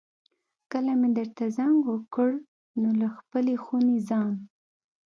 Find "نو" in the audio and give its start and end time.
2.81-2.89